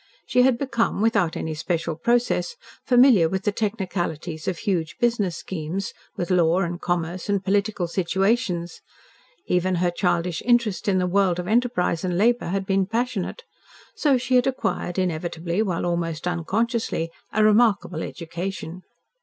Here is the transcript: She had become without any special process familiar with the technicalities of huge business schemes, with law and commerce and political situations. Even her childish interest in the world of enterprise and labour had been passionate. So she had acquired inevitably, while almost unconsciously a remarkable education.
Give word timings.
She 0.25 0.41
had 0.41 0.57
become 0.57 0.99
without 0.99 1.37
any 1.37 1.53
special 1.53 1.95
process 1.95 2.55
familiar 2.83 3.29
with 3.29 3.43
the 3.43 3.51
technicalities 3.51 4.47
of 4.47 4.57
huge 4.57 4.97
business 4.97 5.37
schemes, 5.37 5.93
with 6.17 6.31
law 6.31 6.61
and 6.61 6.81
commerce 6.81 7.29
and 7.29 7.43
political 7.45 7.87
situations. 7.87 8.81
Even 9.45 9.75
her 9.75 9.91
childish 9.91 10.41
interest 10.43 10.87
in 10.87 10.97
the 10.97 11.05
world 11.05 11.37
of 11.37 11.47
enterprise 11.47 12.03
and 12.03 12.17
labour 12.17 12.47
had 12.47 12.65
been 12.65 12.87
passionate. 12.87 13.43
So 13.93 14.17
she 14.17 14.37
had 14.37 14.47
acquired 14.47 14.97
inevitably, 14.97 15.61
while 15.61 15.85
almost 15.85 16.27
unconsciously 16.27 17.11
a 17.31 17.43
remarkable 17.43 18.01
education. 18.01 18.81